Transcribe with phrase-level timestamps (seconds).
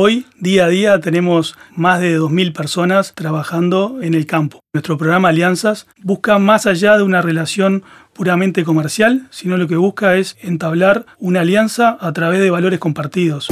[0.00, 4.60] Hoy, día a día, tenemos más de 2.000 personas trabajando en el campo.
[4.72, 10.14] Nuestro programa Alianzas busca más allá de una relación puramente comercial, sino lo que busca
[10.14, 13.48] es entablar una alianza a través de valores compartidos.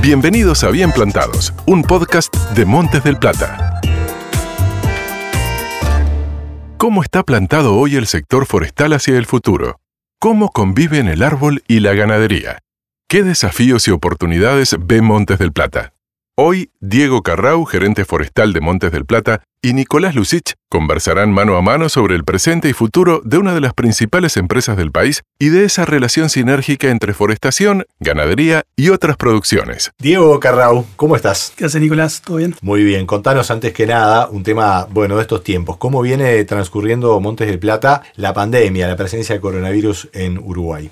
[0.00, 3.78] Bienvenidos a Bien Plantados, un podcast de Montes del Plata.
[6.78, 9.81] ¿Cómo está plantado hoy el sector forestal hacia el futuro?
[10.22, 12.60] ¿Cómo conviven el árbol y la ganadería?
[13.08, 15.94] ¿Qué desafíos y oportunidades ve Montes del Plata?
[16.34, 21.60] Hoy, Diego Carrau, gerente forestal de Montes del Plata, y Nicolás Lucich conversarán mano a
[21.60, 25.50] mano sobre el presente y futuro de una de las principales empresas del país y
[25.50, 29.90] de esa relación sinérgica entre forestación, ganadería y otras producciones.
[29.98, 31.52] Diego Carrau, ¿cómo estás?
[31.54, 32.22] ¿Qué hace Nicolás?
[32.24, 32.56] ¿Todo bien?
[32.62, 35.76] Muy bien, contanos antes que nada un tema, bueno, de estos tiempos.
[35.76, 40.90] ¿Cómo viene transcurriendo Montes del Plata la pandemia, la presencia de coronavirus en Uruguay?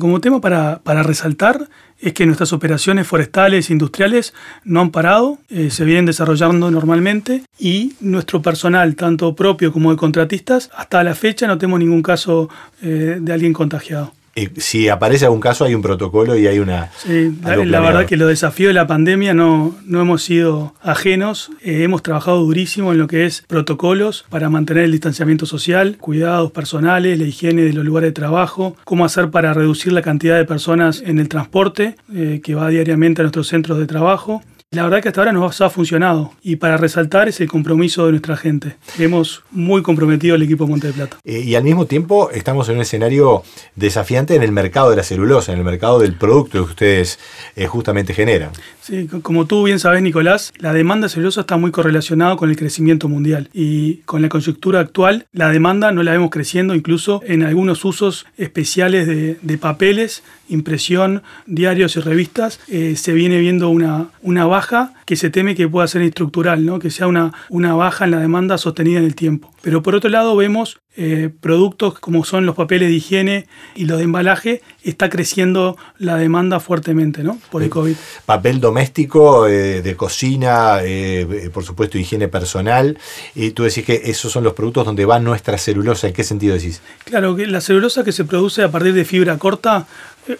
[0.00, 1.68] como tema para, para resaltar,
[2.00, 4.34] es que nuestras operaciones forestales e industriales
[4.64, 9.96] no han parado, eh, se vienen desarrollando normalmente y nuestro personal, tanto propio como de
[9.96, 12.48] contratistas, hasta la fecha no tenemos ningún caso
[12.82, 14.17] eh, de alguien contagiado.
[14.38, 16.92] Eh, si aparece algún caso hay un protocolo y hay una...
[16.96, 21.82] Sí, la, verdad que los desafíos de la pandemia no, no hemos sido ajenos, eh,
[21.82, 27.18] hemos trabajado durísimo en lo que es protocolos para mantener el distanciamiento social, cuidados personales,
[27.18, 31.02] la higiene de los lugares de trabajo, cómo hacer para reducir la cantidad de personas
[31.04, 34.44] en el transporte eh, que va diariamente a nuestros centros de trabajo.
[34.70, 38.10] La verdad que hasta ahora nos ha funcionado y para resaltar es el compromiso de
[38.10, 38.76] nuestra gente.
[38.98, 41.16] Hemos muy comprometido el equipo Monte de Plata.
[41.24, 43.44] Eh, y al mismo tiempo estamos en un escenario
[43.76, 47.18] desafiante en el mercado de la celulosa, en el mercado del producto que ustedes
[47.56, 48.50] eh, justamente generan.
[48.82, 53.08] Sí, como tú bien sabes, Nicolás, la demanda celulosa está muy correlacionada con el crecimiento
[53.08, 57.86] mundial y con la coyuntura actual, la demanda no la vemos creciendo incluso en algunos
[57.86, 64.57] usos especiales de, papeles, impresión, diarios y revistas, eh, se viene viendo una, una baja
[65.06, 66.78] que se teme que pueda ser estructural, ¿no?
[66.78, 69.50] que sea una, una baja en la demanda sostenida en el tiempo.
[69.62, 73.98] Pero por otro lado vemos eh, productos como son los papeles de higiene y los
[73.98, 77.38] de embalaje, está creciendo la demanda fuertemente ¿no?
[77.52, 77.94] por el COVID.
[78.26, 82.98] Papel doméstico, eh, de cocina, eh, por supuesto higiene personal.
[83.36, 86.08] Y tú decís que esos son los productos donde va nuestra celulosa.
[86.08, 86.82] ¿En qué sentido decís?
[87.04, 89.86] Claro, que la celulosa que se produce a partir de fibra corta,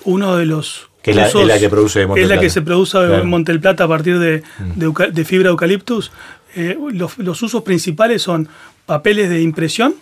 [0.04, 3.84] uno de los que es la, que produce Es la que se produce en Montelplata
[3.84, 5.12] a partir de, mm.
[5.12, 6.12] de, fibra de eucaliptus.
[6.54, 8.48] los, los, usos principales son
[8.86, 9.94] papeles de impresión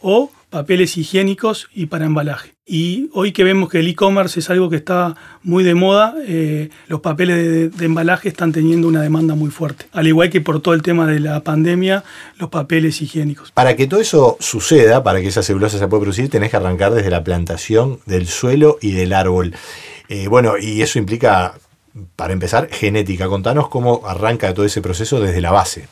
[0.00, 2.54] o papeles higiénicos y para embalaje.
[2.66, 6.70] Y hoy que vemos que el e-commerce es algo que está muy de moda, eh,
[6.86, 9.86] los papeles de, embalaje están teniendo una demanda muy fuerte.
[9.92, 12.04] Al igual que por todo el tema de la pandemia,
[12.38, 13.52] los papeles higiénicos.
[13.52, 16.94] Para que todo eso suceda, para que esa celulosa se pueda producir, tenés que arrancar
[16.94, 19.54] desde la plantación del suelo y del árbol.
[20.08, 21.54] Eh, bueno, y eso implica,
[22.16, 23.28] para empezar, genética.
[23.28, 25.88] Contanos cómo arranca todo ese proceso desde la base.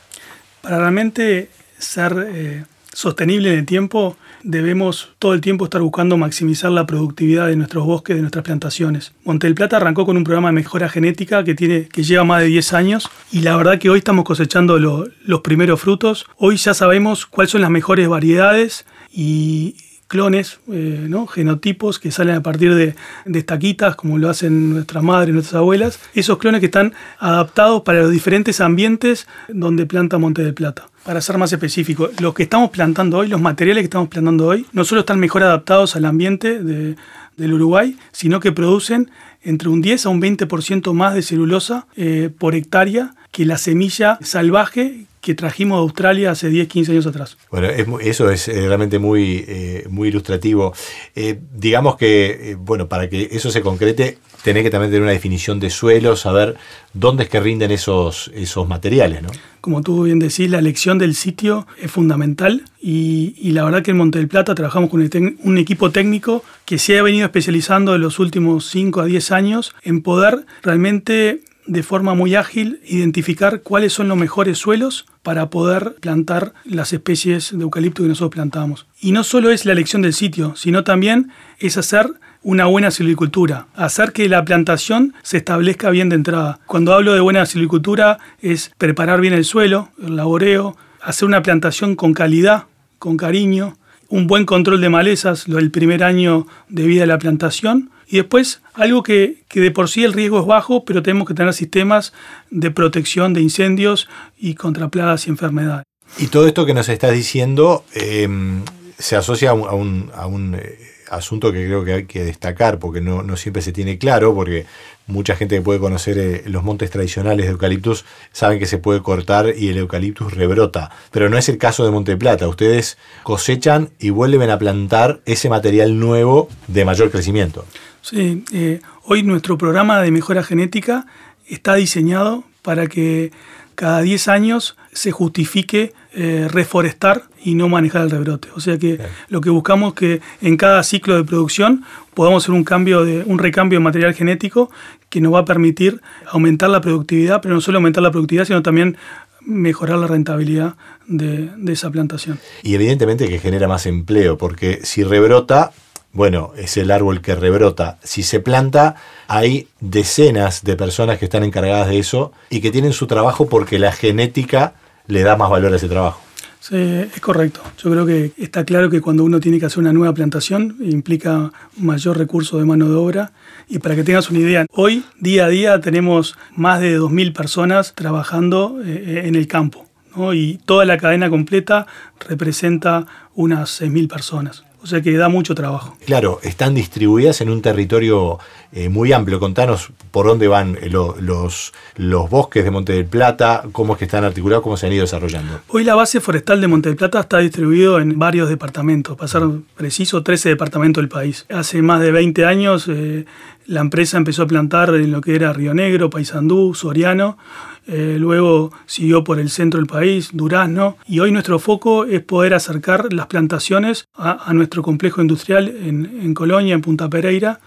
[0.60, 6.70] Para realmente ser eh, sostenible en el tiempo, debemos todo el tiempo estar buscando maximizar
[6.70, 9.12] la productividad de nuestros bosques, de nuestras plantaciones.
[9.24, 12.46] Monte Plata arrancó con un programa de mejora genética que, tiene, que lleva más de
[12.46, 16.26] 10 años y la verdad que hoy estamos cosechando los primeros frutos.
[16.36, 19.76] Hoy ya sabemos cuáles son las mejores variedades y
[20.12, 21.26] clones, eh, ¿no?
[21.26, 26.00] genotipos que salen a partir de, de estaquitas, como lo hacen nuestras madres, nuestras abuelas.
[26.12, 30.86] Esos clones que están adaptados para los diferentes ambientes donde planta Monte del Plata.
[31.02, 34.66] Para ser más específico, lo que estamos plantando hoy, los materiales que estamos plantando hoy,
[34.72, 39.10] no solo están mejor adaptados al ambiente del Uruguay, sino que producen
[39.42, 44.18] entre un 10 a un 20% más de celulosa eh, por hectárea que la semilla
[44.20, 47.38] salvaje que trajimos de Australia hace 10, 15 años atrás.
[47.50, 47.68] Bueno,
[48.00, 50.74] eso es eh, realmente muy, eh, muy ilustrativo.
[51.14, 55.60] Eh, digamos que, bueno, para que eso se concrete, tenés que también tener una definición
[55.60, 56.56] de suelo, saber
[56.92, 59.28] dónde es que rinden esos, esos materiales, ¿no?
[59.60, 63.98] Como tú bien decís, la elección del sitio es fundamental y, la verdad que en
[63.98, 65.08] Monte del Plata trabajamos con
[65.44, 69.72] un equipo técnico que se ha venido especializando en los últimos 5 a 10 años
[69.82, 75.96] en poder realmente de forma muy ágil identificar cuáles son los mejores suelos para poder
[76.00, 78.86] plantar las especies de eucalipto que nosotros plantamos.
[79.00, 82.10] Y no solo es la elección del sitio, sino también es hacer
[82.42, 86.58] una buena silvicultura, hacer que la plantación se establezca bien de entrada.
[86.66, 91.94] Cuando hablo de buena silvicultura es preparar bien el suelo, el laboreo, hacer una plantación
[91.94, 92.64] con calidad,
[92.98, 93.76] con cariño,
[94.08, 98.16] un buen control de malezas, lo del primer año de vida de la plantación, y
[98.16, 102.12] después, algo que, de por sí el riesgo es bajo, pero tenemos que tener sistemas
[102.50, 104.06] de protección de incendios
[104.36, 105.86] y contra plagas y enfermedades.
[106.18, 108.64] Y todo esto que nos estás diciendo em,
[108.98, 110.78] se asocia a un, a un, a un, eh,
[111.10, 114.66] asunto que creo que hay que destacar porque no, no siempre se tiene claro, porque
[115.06, 119.02] mucha gente que puede conocer eh, los montes tradicionales de eucaliptus saben que se puede
[119.02, 122.48] cortar y el eucaliptus rebrota, pero no es el caso de Monte Plata.
[122.48, 127.64] Ustedes cosechan y vuelven a plantar ese material nuevo de mayor crecimiento.
[128.00, 131.06] Sí, eh, hoy nuestro programa de mejora genética
[131.46, 133.32] está diseñado para que
[133.74, 138.48] cada 10 años se justifique eh, reforestar y no manejar el rebrote.
[138.54, 138.98] O sea que
[139.28, 143.22] lo que buscamos es que en cada ciclo de producción podamos hacer un cambio de
[143.24, 144.70] un recambio de material genético
[145.08, 148.62] que nos va a permitir aumentar la productividad, pero no solo aumentar la productividad, sino
[148.62, 148.98] también
[149.40, 150.74] mejorar la rentabilidad
[151.06, 152.38] de, de esa plantación.
[152.62, 155.72] Y evidentemente que genera más empleo, porque si rebrota,
[156.12, 157.98] bueno, es el árbol que rebrota.
[158.02, 158.96] Si se planta,
[159.28, 163.78] hay decenas de personas que están encargadas de eso y que tienen su trabajo porque
[163.78, 164.74] la genética
[165.06, 166.20] le da más valor a ese trabajo.
[166.62, 167.60] Sí, es correcto.
[167.76, 171.50] Yo creo que está claro que cuando uno tiene que hacer una nueva plantación implica
[171.76, 173.32] mayor recurso de mano de obra.
[173.68, 177.94] Y para que tengas una idea, hoy día a día tenemos más de 2.000 personas
[177.96, 179.86] trabajando eh, en el campo.
[180.34, 181.88] Y toda la cadena completa
[182.28, 184.62] representa unas 6.000 personas.
[184.82, 185.96] O sea que da mucho trabajo.
[186.04, 188.38] Claro, están distribuidas en un territorio
[188.72, 189.38] eh, muy amplio.
[189.38, 194.06] Contanos por dónde van eh, los, los bosques de Monte del Plata, cómo es que
[194.06, 195.60] están articulados, cómo se han ido desarrollando.
[195.68, 199.42] Hoy la base forestal de Monte del Plata está distribuido en varios departamentos, pasar
[199.76, 201.46] preciso 13 departamentos del país.
[201.48, 203.24] Hace más de 20 años eh,
[203.66, 207.38] la empresa empezó a plantar en lo que era Río Negro, Paysandú, Soriano
[207.86, 212.54] eh, luego siguió por el centro del país, Durazno, y hoy nuestro foco es poder
[212.54, 217.60] acercar las plantaciones a, nuestro complejo industrial en, Colonia, en Punta Pereira,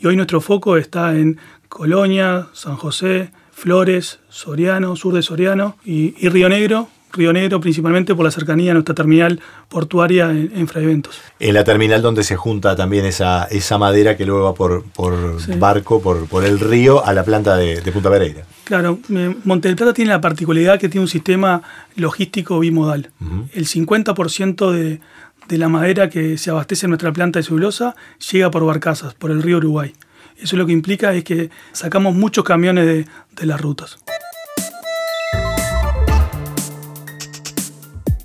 [0.00, 1.38] y hoy nuestro foco está en
[1.68, 8.24] Colonia, San José, Flores, Soriano, sur de Soriano y Río Negro, Río Negro, principalmente por
[8.24, 11.20] la cercanía a nuestra terminal portuaria en, en Fraiventos.
[11.38, 15.38] En la terminal donde se junta también esa, esa madera que luego va por, por
[15.58, 18.44] barco, por, por, el río, a la planta de, Punta Pereira.
[18.64, 21.62] Claro, eh, Monte del Plata tiene la particularidad que tiene un sistema
[21.96, 23.10] logístico bimodal.
[23.52, 25.00] El 50% de,
[25.48, 27.94] de la madera que se abastece en nuestra planta de celulosa
[28.30, 29.92] llega por barcazas, por el río Uruguay.
[30.38, 33.06] Eso lo que implica es que sacamos muchos camiones de,
[33.36, 33.98] de las rutas.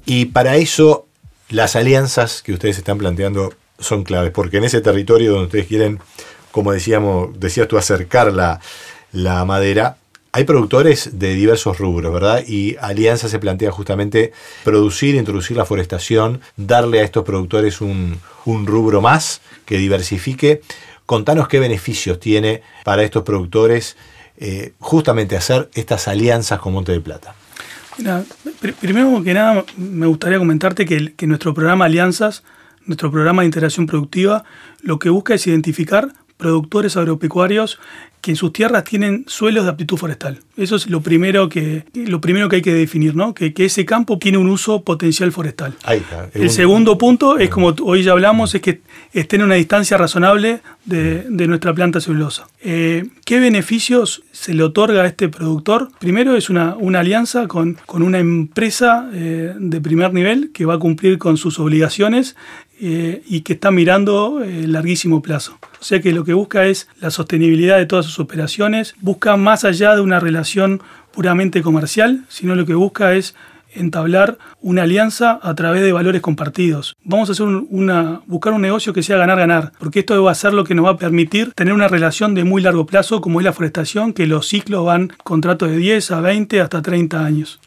[0.10, 1.06] Y para eso
[1.50, 6.00] las alianzas que ustedes están planteando son claves, porque en ese territorio donde ustedes quieren,
[6.52, 8.62] como decíamos, decías tú, acercar la,
[9.44, 9.98] madera,
[10.32, 12.42] hay productores de diversos rubros, ¿verdad?
[12.48, 14.32] Y Alianza se plantea justamente
[14.64, 20.62] producir, introducir la forestación, darle a estos productores un, rubro más que diversifique.
[21.06, 23.98] Contanos qué beneficios tiene para estos productores
[24.38, 27.36] eh, justamente hacer estas alianzas con Monte de Plata
[28.80, 32.44] primero que nada me gustaría comentarte que, que nuestro programa Alianzas,
[32.86, 34.44] nuestro programa de integración productiva,
[34.82, 37.80] lo que busca es identificar productores agropecuarios
[38.22, 40.40] que en sus tierras tienen suelos de aptitud forestal.
[40.58, 43.34] Eso es lo primero que, lo primero que hay que definir, ¿no?
[43.34, 45.76] que, ese campo tiene un uso potencial forestal.
[46.34, 48.82] El segundo punto es, como hoy ya hablamos, es que
[49.14, 52.48] esté en una distancia razonable de, nuestra planta celulosa.
[52.62, 55.90] Eh, ¿Qué beneficios se le otorga a este productor?
[56.00, 60.76] Primero es una, una alianza con, con una empresa eh, de primer nivel que va
[60.76, 62.36] a cumplir con sus obligaciones
[62.80, 65.58] eh, y que está mirando el larguísimo plazo.
[65.80, 69.66] O sea que lo que busca es la sostenibilidad de todas sus operaciones, busca más
[69.66, 70.82] allá de una relación
[71.12, 73.36] puramente comercial, sino lo que busca es
[73.74, 76.96] entablar una alianza a través de valores compartidos.
[77.04, 77.48] Vamos a hacer
[78.26, 80.92] buscar un negocio que sea ganar-ganar, porque esto va a ser lo que nos va
[80.92, 84.48] a permitir tener una relación de muy largo plazo, como es la forestación, que los
[84.48, 87.60] ciclos van contratos de 10 a 20 hasta 30 años.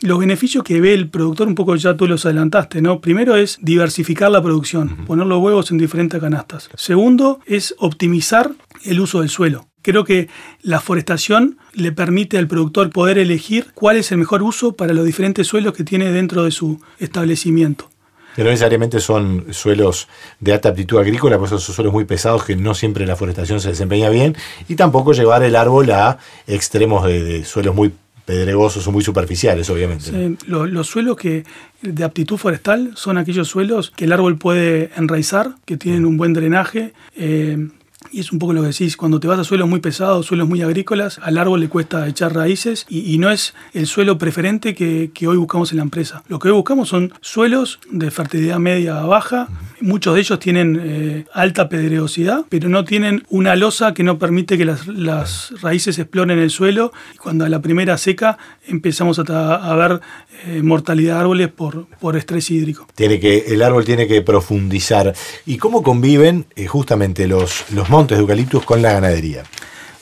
[0.00, 3.00] Los beneficios que ve el productor, un poco ya tú los adelantaste, ¿no?
[3.00, 6.70] Primero es diversificar la producción, poner los huevos en diferentes canastas.
[6.76, 8.52] Segundo es optimizar
[8.84, 9.66] el uso del suelo.
[9.82, 10.28] Creo que
[10.62, 15.04] la forestación le permite al productor poder elegir cuál es el mejor uso para los
[15.04, 17.88] diferentes suelos que tiene dentro de su establecimiento.
[18.36, 20.06] Pero no necesariamente son suelos
[20.38, 23.70] de alta aptitud agrícola, pues son suelos muy pesados que no siempre la forestación se
[23.70, 24.36] desempeña bien,
[24.68, 27.92] y tampoco llevar el árbol a extremos de, de suelos muy
[28.28, 30.36] pedregosos o muy superficiales, obviamente.
[30.46, 31.44] los, suelos que
[31.80, 36.34] de aptitud forestal son aquellos suelos que el árbol puede enraizar, que tienen un buen
[36.34, 36.92] drenaje.
[37.16, 37.68] Eh,
[38.12, 40.46] y es un poco lo que decís, cuando te vas a suelos muy pesados, suelos
[40.46, 45.10] muy agrícolas, al árbol le cuesta echar raíces y, no es el suelo preferente que,
[45.26, 46.22] hoy buscamos en la empresa.
[46.28, 49.48] Lo que hoy buscamos son suelos de fertilidad media a baja,
[49.80, 54.58] Muchos de ellos tienen eh, alta pedregosidad, pero no tienen una losa que no permite
[54.58, 56.92] que las, raíces exploren el suelo.
[57.14, 60.00] Y cuando a la primera seca empezamos a, ver
[60.46, 62.86] eh, mortalidad de árboles por, por estrés hídrico.
[62.94, 65.14] Tiene que, el árbol tiene que profundizar.
[65.46, 69.44] ¿Y cómo conviven eh, justamente los, los montes de eucaliptus con la ganadería?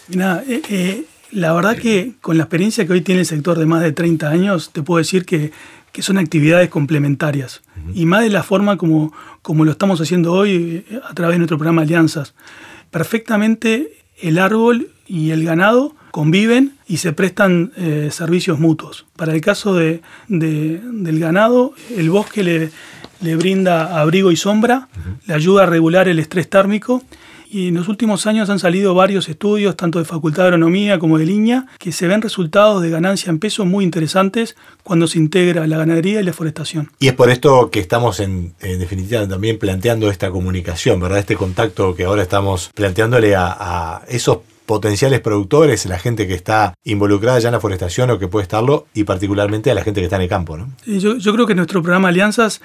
[0.09, 0.43] Mira,
[1.33, 4.29] la verdad que con la experiencia que hoy tiene el sector de más de 30
[4.29, 5.53] años, te puedo decir que
[5.97, 7.63] que son actividades complementarias.
[7.95, 11.39] Y más de la forma como, como lo estamos haciendo hoy eh, a través de
[11.39, 12.35] nuestro programa Alianzas.
[12.91, 19.07] Perfectamente el árbol y el ganado conviven y se prestan eh, servicios mutuos.
[19.17, 22.71] Para el caso de, del ganado, el bosque le,
[23.23, 24.89] le brinda abrigo y sombra,
[25.27, 27.03] le ayuda a regular el estrés térmico
[27.51, 31.19] y en los últimos años han salido varios estudios, tanto de Facultad de Agronomía como
[31.19, 35.67] de Línea, que se ven resultados de ganancia en peso muy interesantes cuando se integra
[35.67, 36.91] la ganadería y la forestación.
[36.99, 41.19] Y es por esto que estamos en, definitiva también planteando esta comunicación, ¿verdad?
[41.19, 46.75] Este contacto que ahora estamos planteándole a, a esos potenciales productores, la gente que está
[46.85, 50.07] involucrada ya en la forestación o que puede estarlo, y particularmente a la gente que
[50.07, 50.57] está en el campo.
[50.57, 50.69] ¿no?
[50.85, 52.61] Yo, yo creo que nuestro programa Alianzas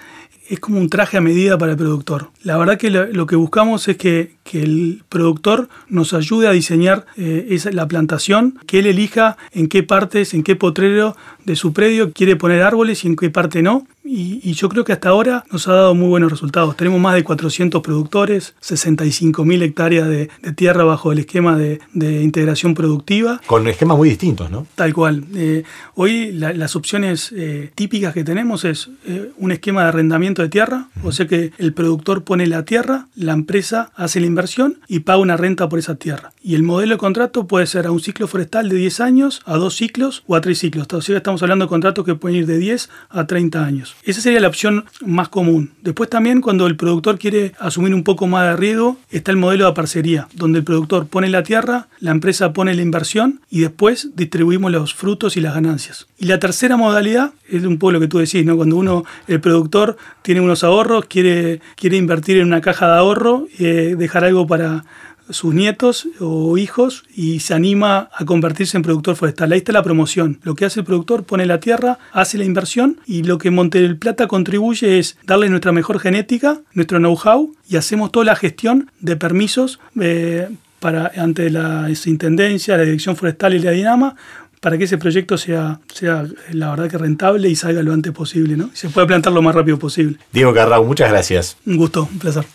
[0.51, 2.29] es como un traje a medida para el productor.
[2.43, 7.57] La verdad que lo, que buscamos es que, el productor nos ayude a diseñar eh,
[7.71, 11.15] la plantación, que él elija en qué partes, en qué potrero
[11.45, 13.87] de su predio quiere poner árboles y en qué parte no.
[14.03, 16.75] Y, yo creo que hasta ahora nos ha dado muy buenos resultados.
[16.75, 21.79] Tenemos más de 400 productores, 65 mil hectáreas de, tierra bajo el esquema de,
[22.21, 23.39] integración productiva.
[23.45, 24.67] Con esquemas muy distintos, ¿no?
[24.75, 25.23] Tal cual.
[25.33, 25.63] Eh,
[25.95, 28.89] hoy las opciones eh, típicas que tenemos es
[29.37, 33.33] un esquema de arrendamiento de tierra, o sea que el productor pone la tierra, la
[33.33, 36.31] empresa hace la inversión y paga una renta por esa tierra.
[36.43, 39.57] Y el modelo de contrato puede ser a un ciclo forestal de 10 años, a
[39.57, 40.87] dos ciclos o a tres ciclos.
[40.91, 43.95] O sea, estamos hablando de contratos que pueden ir de 10 a 30 años.
[44.03, 45.71] Esa sería la opción más común.
[45.81, 49.65] Después también cuando el productor quiere asumir un poco más de riesgo, está el modelo
[49.65, 54.09] de parcería, donde el productor pone la tierra, la empresa pone la inversión y después
[54.15, 56.07] distribuimos los frutos y las ganancias.
[56.17, 58.55] Y la tercera modalidad es un poco lo que tú decís, ¿no?
[58.55, 59.97] Cuando uno, el productor,
[60.31, 64.85] tiene unos ahorros, quiere, quiere invertir en una caja de ahorro, eh, dejar algo para
[65.29, 69.51] sus nietos o hijos y se anima a convertirse en productor forestal.
[69.51, 70.39] Ahí está la promoción.
[70.43, 73.93] Lo que hace el productor, pone la tierra, hace la inversión y lo que Monte
[73.95, 79.17] Plata contribuye es darle nuestra mejor genética, nuestro know-how y hacemos toda la gestión de
[79.17, 80.47] permisos eh,
[80.79, 84.15] para, ante la intendencia, la Dirección Forestal y la Dinama
[84.61, 88.55] para que ese proyecto sea, sea la verdad que rentable y salga lo antes posible,
[88.55, 88.69] ¿no?
[88.73, 90.17] Y se pueda plantar lo más rápido posible.
[90.31, 91.57] Diego Carrao, muchas gracias.
[91.65, 92.45] Un gusto, un placer.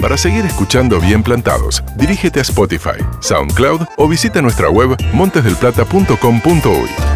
[0.00, 7.13] Para seguir escuchando Bien Plantados, dirígete a Spotify, SoundCloud o visita nuestra web montesdelplata.com.uy.